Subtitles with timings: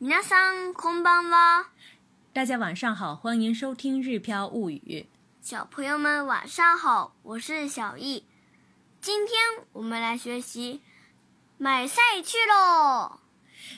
[0.00, 1.70] 晚上好，
[2.32, 4.78] 大家晚上好，欢迎收听《日飘物语》。
[5.40, 8.24] 小朋友们晚上好，我是小易，
[9.00, 9.34] 今天
[9.72, 10.82] 我们来学习
[11.58, 13.18] 买菜去喽。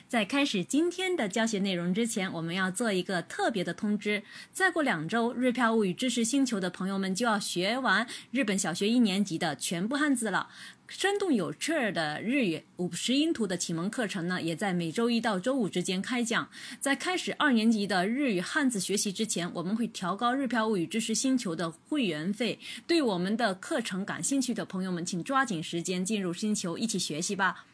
[0.08, 4.22] 在开始今天的教学内容之前，我们要做一个特别的通知。
[4.52, 10.48] 再过两周，日票物语知识星球的朋友们就要学完日本小学一年级的全部汉字了。
[10.88, 16.50] 生动有趣的日语五十音图的启蒙课程呢，也在每周一到周五之间开讲。
[16.80, 22.58] 在开始二年级的日语汉字学习之前，我们会调高日票物语知识星球的会员费。
[22.88, 27.66] 对我们的课程感兴趣的朋友们，请抓紧时间进入星球一起学习吧。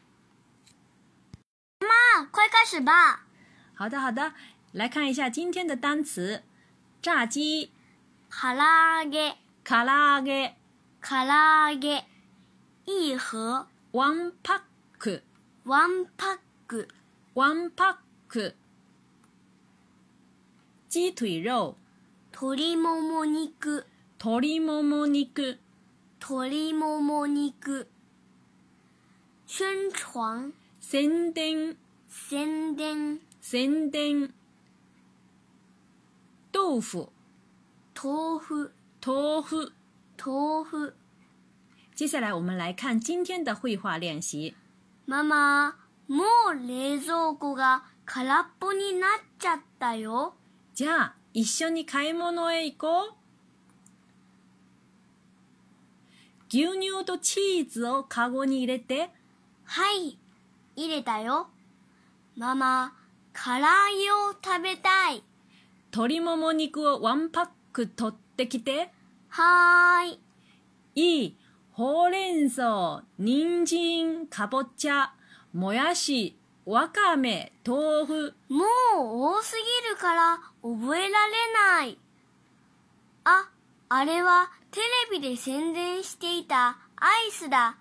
[2.37, 3.23] 快开始吧。
[3.73, 4.35] 好的，好的，
[4.73, 6.43] 来看一下今天的单词：
[7.01, 7.71] 炸鸡、
[8.29, 10.53] 卡拉给、卡拉给、
[11.01, 12.05] 卡拉给、
[12.85, 14.61] 一盒、one pack、
[15.65, 16.41] one pack、
[17.33, 18.01] one pack、
[20.91, 21.79] 鸡腿肉、
[22.33, 23.85] 鶏もも肉、
[24.19, 25.57] 鶏もも肉、
[26.21, 27.89] 鶏もも肉、
[29.47, 31.77] 宣传、宣伝。
[32.09, 34.33] 宣伝宣伝
[36.53, 37.13] 豆腐
[37.95, 39.71] 豆腐豆腐
[40.17, 40.93] 豆腐
[41.97, 44.55] 接下来我们来看今天的绘画练习。
[45.07, 45.77] ママ、
[46.09, 50.35] もう冷蔵庫が空っぽになっちゃったよ。
[50.75, 53.15] じゃあ、一緒に買い物へ行こう。
[56.51, 59.09] 牛乳とチーズをカゴに入れて。
[59.65, 60.19] はい、
[60.77, 61.49] 入れたよ。
[62.39, 62.93] ママ、
[63.33, 63.63] 唐揚
[63.97, 65.25] げを食べたい。
[65.91, 68.91] 鶏もも肉をワンパック取ってきて。
[69.29, 70.09] はー
[70.95, 71.05] い。
[71.23, 71.37] いい。
[71.73, 75.15] ほうれん草、人参、かぼちゃ、
[75.55, 78.35] もやし、わかめ、豆腐。
[78.51, 78.65] も
[78.99, 81.33] う多すぎるから覚えられ
[81.81, 81.99] ない。
[83.25, 83.49] あ、
[83.89, 87.79] あれはテレビで宣伝していたアイスだ。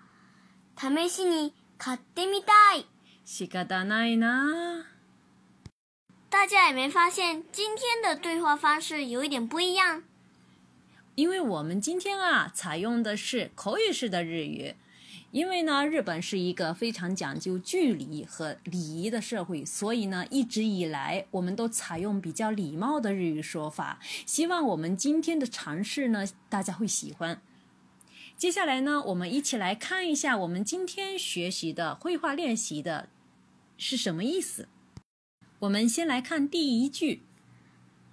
[0.80, 2.86] 試しに買ってみたい。
[6.30, 10.04] 大家也没发现今天的对话方式有一点不一样，
[11.16, 14.76] 因为我们今天啊采用的是口语式的日语，
[15.32, 23.98] 因为呢日本是一个非常讲究距离和礼仪的社会，所以呢一直以来我们都采用比较礼貌的日语说法。
[24.24, 27.42] 希望我们今天的尝试呢大家会喜欢。
[28.36, 33.08] 接下来呢我们一起来看一下我们今天学习的绘画练习的。
[33.78, 34.68] 是什么意思？
[35.60, 37.24] 我们先来看第一句。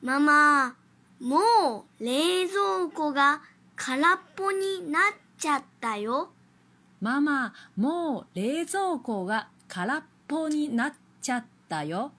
[0.01, 0.75] 妈妈，
[1.21, 3.41] もう冷蔵庫が
[3.75, 6.29] 空っぽになっちゃったよ。
[6.99, 12.11] 妈妈，もう冷蔵庫が空っぽになっちゃったよ。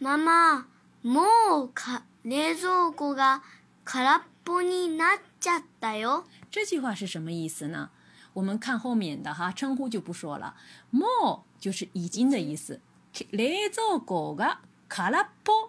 [0.00, 0.66] 妈妈，
[1.02, 3.42] もう冷蔵庫が
[3.84, 6.24] 空っぽになっちゃったよ。
[6.50, 7.90] 这句话是什么意思呢？
[8.34, 10.56] 我们看后面的哈，称呼就不说了。
[10.90, 12.80] more 就是已经的意思。
[13.30, 14.56] lezo ga
[14.88, 15.68] k o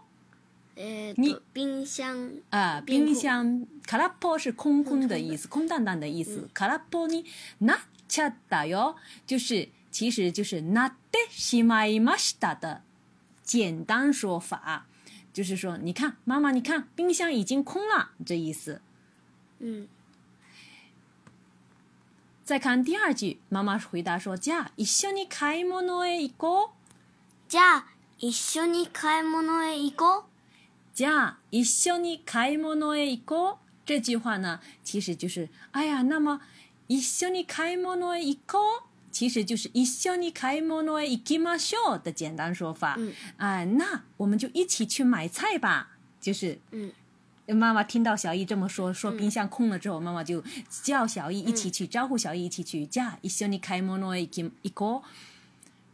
[0.76, 6.50] 呃，你冰箱啊，冰箱 k a r o 是空空的意思，空荡荡的意思。
[6.54, 7.24] k a r a i
[7.60, 8.96] n a c o
[9.28, 10.94] 就是其实就是 nate
[11.30, 12.82] s h 的
[13.44, 14.88] 简单说法，
[15.34, 18.82] 就是说，你看妈妈，你看冰箱已经空了，这意思。
[19.60, 19.88] 嗯。
[22.44, 26.70] 再看第二句，妈妈回答说：“じゃ、一緒に買い物へ行こう。”
[27.48, 27.86] じゃ、
[28.20, 30.24] 一緒に買い物へ行こう。
[30.94, 33.56] じゃ、一緒に買い物へ行こう。
[33.86, 36.42] 这句话呢，其实就是哎呀，那么
[36.88, 42.96] 一緒に買い物へ行こう，其实就是一緒に買い物へ行きましょう的简单说法。
[42.98, 43.14] 嗯。
[43.38, 46.60] 啊，那我们就一起去买菜吧，就是。
[46.72, 46.92] 嗯。
[47.52, 50.42] 妈妈听到小易这么说，说冰箱空了之后，妈妈就
[50.82, 55.02] 叫小易一起去招呼小易一起去，じ一緒に買い物に一一個。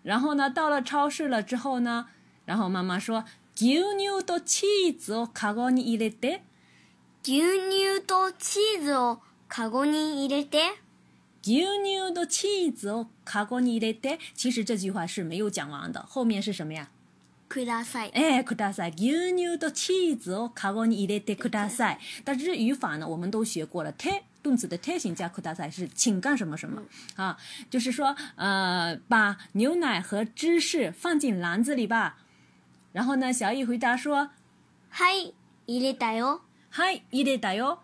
[0.03, 2.07] 然后呢，到了超市了之后呢，
[2.45, 3.23] 然后妈妈说，
[3.59, 6.41] 牛乳とチーズをかごに入れで。
[7.23, 9.19] 牛乳とチーズを
[9.49, 10.75] かごに入れて。
[11.41, 14.19] 牛乳とチーズをかごに入れて。
[14.35, 16.91] 其实这句话是没有讲完的，后面是什么呀？
[17.49, 18.09] ください。
[18.13, 18.93] 哎，ください。
[18.95, 21.97] 牛牛的チーズをカゴに入れてください。
[22.23, 23.91] 但是语法呢，我们都学过了。
[23.91, 26.83] て动词的て形加ください是请干什么什么
[27.15, 27.35] 啊？
[27.69, 32.17] 就是说，呃，把牛奶和芝士放进篮子里吧。
[32.93, 34.29] 然后呢，小易回答说，
[34.93, 35.33] はい、
[35.65, 36.41] 入れたよ。
[36.71, 37.79] はい、入れたよ。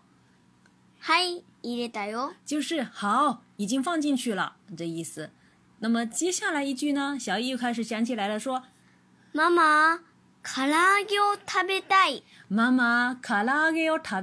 [1.00, 2.34] はい、入れたよ。
[2.46, 5.30] 就是好，已经放进去了这意思。
[5.80, 8.62] 那么接下来一句呢，小易又开始想起来了，说。
[9.32, 10.00] 妈妈，
[10.42, 12.22] 卡拉给我吃。
[12.48, 14.14] 妈妈，卡拉给我吃。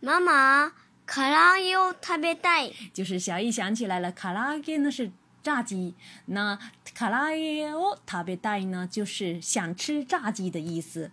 [0.00, 0.72] 妈妈，
[1.06, 2.18] 卡拉给我吃。
[2.92, 5.10] 就是小易想起来了，卡拉给那是
[5.42, 5.94] 炸鸡。
[6.26, 6.58] 那
[6.94, 11.10] 卡拉给我吃，大意呢就是想吃炸鸡的意思。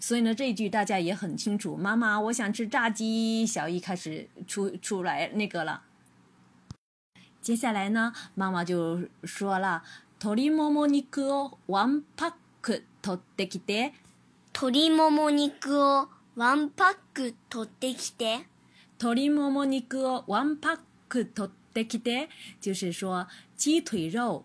[0.00, 1.76] 所以呢，这一句大家也很清楚。
[1.76, 3.46] 妈妈，我想吃炸鸡。
[3.46, 5.82] 小易开始出出来那个了。
[7.40, 9.84] 接下来呢，妈妈就说了。
[10.24, 12.32] 鶏もも肉をワンパッ
[12.62, 13.92] ク取ってきて。
[14.54, 18.46] 鶏もも肉をワンパック取ってきて。
[18.98, 20.78] 鶏もも肉をワンパッ
[21.10, 22.30] ク取ってきて，
[22.62, 23.26] 就是说
[23.58, 24.44] 鸡腿肉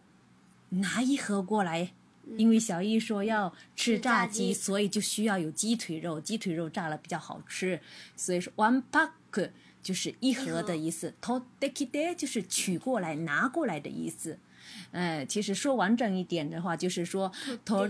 [0.83, 1.93] 拿一盒过来。
[2.35, 7.79] 因为小易说要吃炸鸡，所以就需要有鸡腿肉，鸡腿肉炸了比较好吃。
[8.17, 14.39] 所以说 one pack 就是一盒的意思，取ってきて就是取过来、拿过来的意思。
[14.91, 17.31] 嗯，其实说完整一点的话，就是说，
[17.65, 17.89] 托。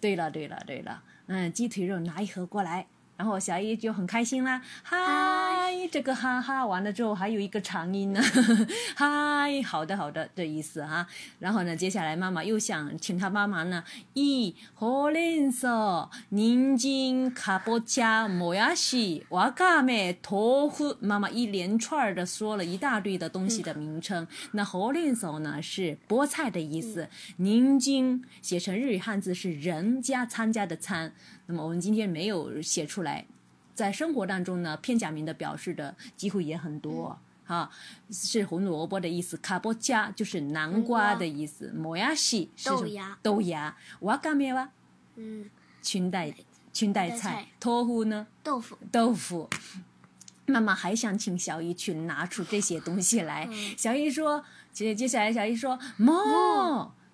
[0.00, 2.86] 对了对了对了，嗯，鸡腿肉拿一盒过来，
[3.18, 5.41] 然后小姨就很开心啦，哈。
[5.90, 8.20] 这个哈哈完了之后还有一个长音呢，
[8.96, 11.06] 嗨，好的好的的意思啊。
[11.38, 13.82] 然后呢，接下来妈妈又想请他帮忙呢。
[14.14, 15.92] 咦，ホレン
[16.30, 24.26] 宁静卡波恰、莫ャ、西、瓦嘎ワ托夫，妈妈一连串的说了一大堆的东西的名称。
[24.52, 27.08] 那ホレン呢是菠菜的意思，
[27.38, 31.12] 人参写成日语汉字是人家参加的餐。
[31.46, 33.26] 那么我们今天没有写出来。
[33.74, 37.70] 在生活当中呢，片假名的表示的机会也很多啊。
[38.10, 43.76] 是胡萝卜的意思，卡波チ就是南瓜的意思，モヤ是豆芽，豆芽。
[44.02, 44.68] ワガ咩哇，
[45.16, 45.48] 嗯，
[45.82, 46.32] 裙带
[46.72, 48.26] 裙带菜，豆腐呢？
[48.42, 49.48] 豆腐豆腐。
[50.44, 53.48] 妈妈还想请小姨去拿出这些东西来，
[53.78, 56.12] 小姨说接接下来小姨说，妈，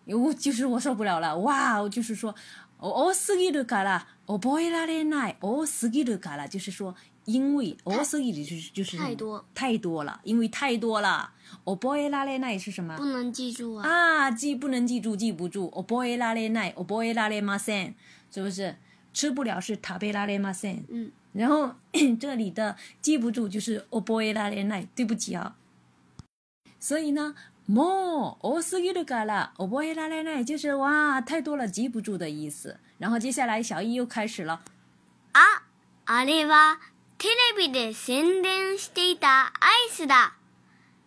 [0.06, 2.34] 我就是我受不了了，哇，我就是说，
[2.78, 4.08] 我我死都卡了。
[4.28, 6.94] 覚 b o y ない多すぎるから，就是说，
[7.24, 11.30] 因为すぎ几就是就是太多太多了，因为太多了。
[11.64, 12.94] 哦，boy 拉列奈是什么？
[12.98, 13.88] 不能记住啊！
[14.26, 15.70] 啊，记不能记住，记不住。
[15.74, 17.94] 哦，boy 拉列奈，哦，boy 拉列马森，
[18.30, 18.76] 是不是？
[19.14, 20.84] 吃不了是塔贝拉列马森。
[20.90, 21.74] 嗯，然后
[22.20, 25.56] 这里的记不住就是哦，boy 拉列奈，对不起啊。
[26.78, 27.34] 所以呢
[27.66, 32.78] ，more 哦，十几都卡了，哦，boy 拉列奈就是哇，太多了，记不住的意思。
[32.98, 34.62] 然后接下来小易又开始了。
[35.32, 35.62] あ、
[36.06, 36.78] あれは
[37.18, 40.34] テレビで宣伝していたアイスだ。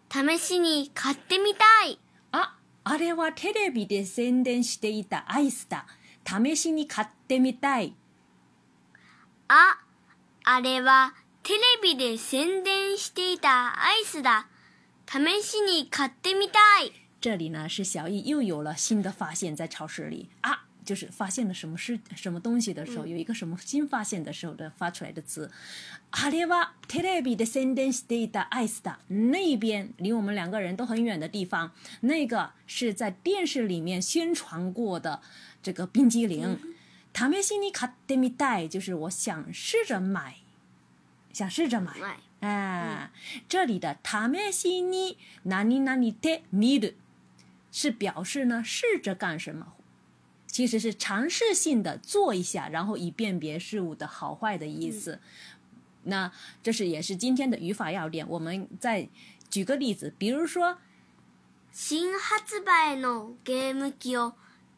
[0.09, 1.99] 試しに買ってみたい。
[2.31, 2.55] あ、
[2.85, 5.85] あれはテレビで宣伝していたアイスだ。
[6.25, 7.93] 試しに買ってみたい。
[9.49, 9.77] あ、
[10.45, 11.11] あれは
[11.43, 14.47] テレビで宣伝していたアイスだ。
[15.07, 16.93] 試しに買ってみたい。
[17.19, 20.70] 这里呢是小易又有了新的发现，在超市里啊。
[20.83, 25.51] 就是发现了什么是什么东西的时候，有一个什么新发现的时候的发出来的词。
[26.11, 35.21] 哈列瓦特列比的森登斯蒂的艾斯达，那边离我们两个人都很远的地方，那个是在电视里面宣传过的
[35.61, 36.57] 这个冰激凌。
[37.13, 40.37] 他们心里卡德米带，就是我想试着买，
[41.31, 41.91] 想试着买。
[42.39, 43.11] 哎，
[43.47, 46.93] 这里的他们心里拿里拿里特米的，
[47.71, 49.73] 是表示呢试着干什么。
[50.51, 55.19] 其实是尝试性的做一下，然后以辨别事物的好坏的意思。
[56.03, 56.29] 那
[56.61, 58.27] 这是也是今天的语法要点。
[58.27, 59.07] 我们再
[59.49, 60.79] 举个例子，比如说，
[61.71, 64.33] 新発売のゲーム機を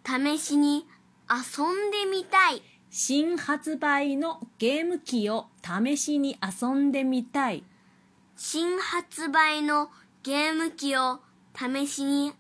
[0.05, 0.85] 試しに
[1.27, 2.61] 遊んでみたい。
[2.91, 5.31] 新発売のゲーム機を
[5.65, 7.63] 試しに遊んでみたい。
[8.37, 9.89] 新発売の
[10.21, 11.19] ゲーム機を
[11.57, 12.33] 試しに。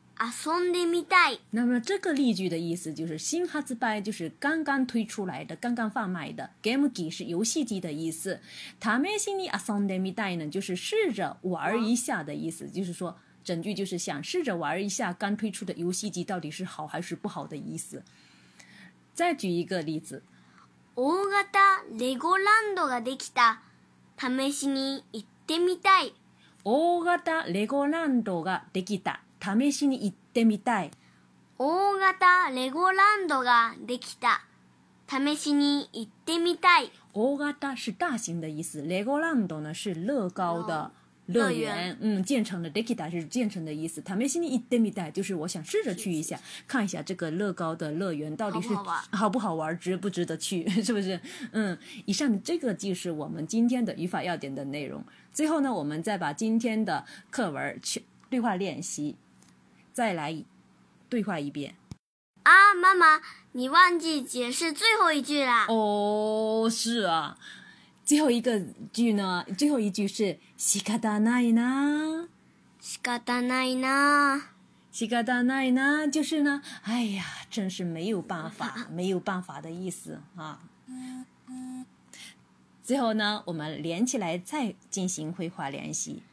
[1.49, 6.49] 那么这个例句的意思就是新哈兹拜就是刚刚推出来的、刚刚贩卖的。
[6.61, 8.39] Game 机是游戏机的意思。
[8.79, 12.69] 他们心里啊，送的米袋呢，就是试着玩一下的意思。
[12.69, 18.01] 就是说，整句就是想试着玩一下刚推出的游戏机到底是好还是不好的意思。
[19.13, 20.23] 再举一个例子：
[21.51, 23.57] 大型的雷高兰度的，
[24.15, 26.09] 他没去呢，去的米袋。
[26.63, 30.91] 大型的雷高兰度的，他没去呢，去的米試しに行ってみたい。
[31.59, 34.41] 大型レゴランドができた。
[35.05, 36.89] 試しに行ってみたい。
[37.13, 40.91] 大型是大型的意思，レゴランド呢是乐高的
[41.27, 44.01] 乐园，嗯，建成的できた是建成的意思。
[44.01, 48.69] 尝试に行ってみたい就是我想试着去一下，看一下这个乐高的乐园到底是
[49.11, 51.19] 好不好玩，值不值得去， 是不是？
[51.51, 55.03] 嗯，以上这个就是我们今天的语法要点的内容。
[55.33, 59.17] 最后呢，我们再把今天的课文去对话练习。
[59.93, 60.43] 再来
[61.07, 61.75] 对话一遍
[62.41, 63.21] 啊，妈妈，
[63.53, 65.65] 你忘记解释最后一句啦？
[65.69, 67.37] 哦，是啊，
[68.03, 68.59] 最后一个
[68.91, 72.27] 句呢，最后一句是“仕可大奈呢
[72.81, 74.41] ”，“仕可大奈呢
[74.91, 80.59] ”，“仕可大奈呢”就是呢，哎呀，真是没有办法， 没有办法的意思啊。
[82.83, 86.23] 最后呢，我们连起来再进行绘画练习，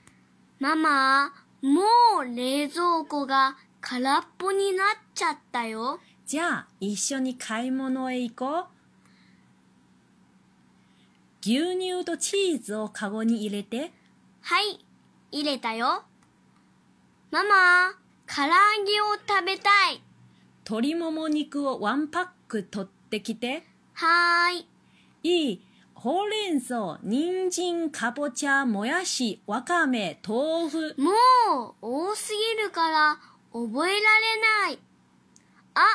[0.58, 1.49] 妈妈。
[1.62, 1.80] も
[2.22, 6.00] う冷蔵庫が空っぽになっちゃったよ。
[6.26, 8.64] じゃあ、一緒に買い物へ行こう。
[11.42, 13.92] 牛乳とチーズをカゴに入れて。
[14.42, 14.84] はい、
[15.30, 16.04] 入れたよ。
[17.30, 17.92] ママ、
[18.26, 18.48] 唐揚
[18.84, 20.02] げを食べたい。
[20.64, 23.64] 鶏もも肉をワンパック取ってきて。
[23.94, 24.66] はーい。
[25.24, 25.69] いい。
[26.02, 30.94] ほうれん草、人参、かぼちゃ、もやし、わかめ、豆腐。
[30.96, 33.18] もう、多すぎるから、
[33.52, 34.00] 覚えられ
[34.70, 34.78] ない。
[35.74, 35.90] あ、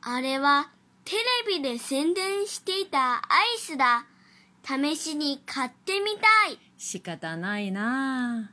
[0.00, 0.70] あれは、
[1.04, 1.14] テ
[1.46, 3.20] レビで宣伝していたア
[3.56, 4.06] イスだ。
[4.64, 6.58] 試しに買ってみたい。
[6.76, 8.50] 仕方ないな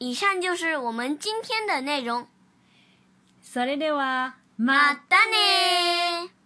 [0.00, 2.26] 以上就是我们今天的内容。
[3.40, 6.39] それでは、またね